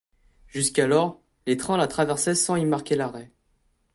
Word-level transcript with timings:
Jusqu'alors, 0.47 1.21
les 1.45 1.57
trains 1.57 1.77
la 1.77 1.85
traversaient 1.85 2.33
sans 2.33 2.55
y 2.55 2.65
marquer 2.65 2.95
l'arrêt. 2.95 3.29